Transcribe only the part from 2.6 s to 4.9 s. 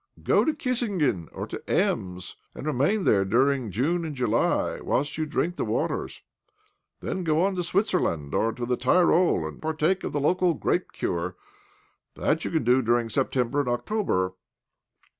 remain there during June and July,